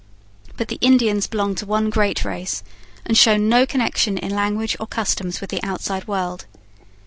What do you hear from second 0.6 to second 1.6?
the Indians belong